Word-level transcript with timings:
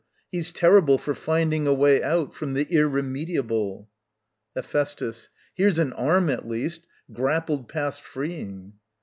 He's 0.31 0.51
terrible 0.51 0.97
for 0.97 1.13
finding 1.13 1.67
a 1.67 1.73
way 1.75 2.01
out 2.01 2.33
From 2.33 2.53
the 2.55 2.65
irremediable. 2.73 3.87
Hephæstus. 4.57 5.29
Here's 5.53 5.77
an 5.77 5.93
arm, 5.93 6.27
at 6.31 6.47
least, 6.47 6.87
Grappled 7.13 7.69
past 7.69 8.01
freeing. 8.01 8.73